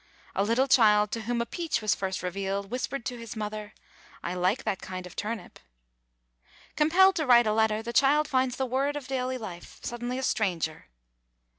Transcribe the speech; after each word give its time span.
A 0.35 0.43
little 0.43 0.67
child 0.67 1.11
to 1.11 1.21
whom 1.21 1.43
a 1.43 1.45
peach 1.45 1.79
was 1.79 1.93
first 1.93 2.23
revealed, 2.23 2.71
whispered 2.71 3.05
to 3.05 3.19
his 3.19 3.35
mother, 3.35 3.75
"I 4.23 4.33
like 4.33 4.63
that 4.63 4.81
kind 4.81 5.05
of 5.05 5.15
turnip." 5.15 5.59
Compelled 6.75 7.13
to 7.17 7.25
write 7.27 7.45
a 7.45 7.53
letter, 7.53 7.83
the 7.83 7.93
child 7.93 8.27
finds 8.27 8.55
the 8.55 8.65
word 8.65 8.95
of 8.95 9.05
daily 9.07 9.37
life 9.37 9.77
suddenly 9.83 10.17
a 10.17 10.23
stranger. 10.23 10.87